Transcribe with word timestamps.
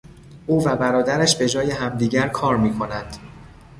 او 0.47 0.67
و 0.67 0.75
برادرش 0.75 1.35
به 1.35 1.49
جای 1.49 1.71
همدیگر 1.71 2.27
کار 2.27 2.57
میکنند. 2.57 3.17